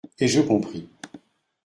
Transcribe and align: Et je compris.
Et 0.17 0.27
je 0.27 0.41
compris. 0.41 0.89